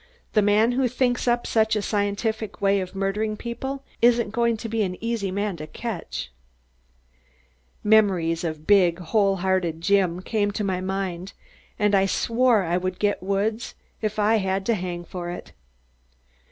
"The 0.33 0.41
man 0.41 0.71
who 0.71 0.87
thinks 0.87 1.27
up 1.27 1.45
such 1.45 1.75
a 1.75 1.81
scientific 1.83 2.59
way 2.59 2.79
of 2.79 2.95
murdering 2.95 3.37
people 3.37 3.83
isn't 4.01 4.31
going 4.31 4.57
to 4.57 4.67
be 4.67 4.81
an 4.81 4.97
easy 4.99 5.29
man 5.29 5.57
to 5.57 5.67
catch." 5.67 6.31
Memories 7.83 8.43
of 8.43 8.65
big 8.65 8.97
whole 8.97 9.35
hearted 9.35 9.79
Jim 9.79 10.23
came 10.23 10.49
to 10.53 10.63
my 10.63 10.81
mind 10.81 11.33
and 11.77 11.93
I 11.93 12.07
swore 12.07 12.63
I 12.63 12.77
would 12.77 12.97
get 12.97 13.21
Woods 13.21 13.75
if 14.01 14.17
I 14.17 14.37
had 14.37 14.65
to 14.65 14.73
hang 14.73 15.03
for 15.05 15.29
it. 15.29 15.51